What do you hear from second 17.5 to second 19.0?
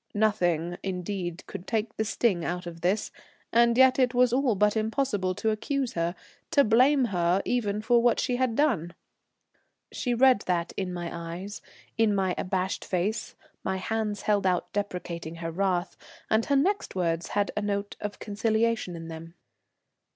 a note of conciliation